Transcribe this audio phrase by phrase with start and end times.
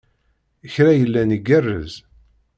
[0.73, 1.93] Kra yellan igerrez.